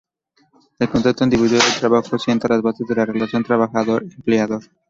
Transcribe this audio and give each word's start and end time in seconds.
El 0.79 0.89
contrato 0.89 1.23
individual 1.25 1.61
de 1.75 1.79
trabajo 1.79 2.17
sienta 2.17 2.47
las 2.47 2.63
bases 2.63 2.87
de 2.87 2.95
la 2.95 3.05
relación 3.05 3.43
trabajador-empleador. 3.43 4.63